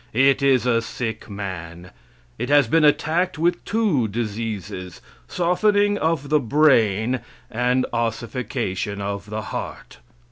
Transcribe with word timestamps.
It 0.13 0.41
is 0.41 0.65
a 0.65 0.81
sick 0.81 1.29
man. 1.29 1.91
It 2.39 2.49
has 2.49 2.67
been 2.67 2.83
attacked 2.83 3.37
with 3.37 3.63
two 3.65 4.07
diseases 4.07 4.99
softening 5.27 5.99
of 5.99 6.29
the 6.29 6.39
brain 6.39 7.19
and 7.51 7.85
ossification 7.93 8.99
of 8.99 9.29
the 9.29 9.41
heart. 9.53 9.99